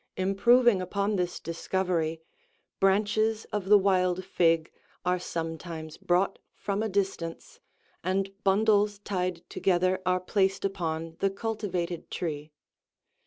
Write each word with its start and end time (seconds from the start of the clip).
Improving 0.17 0.81
upon 0.81 1.15
this 1.15 1.39
discovery, 1.39 2.23
branches 2.79 3.45
of 3.53 3.65
the 3.65 3.77
wild 3.77 4.25
fig 4.25 4.71
are 5.05 5.19
sometimes 5.19 5.97
brought 5.97 6.39
from 6.55 6.81
a 6.81 6.89
distance, 6.89 7.59
and 8.03 8.31
bundles 8.43 8.97
tied 8.97 9.47
together 9.47 10.01
are 10.03 10.19
placed 10.19 10.65
upon 10.65 11.17
the 11.19 11.29
cultivated 11.29 12.09
tree. 12.09 12.51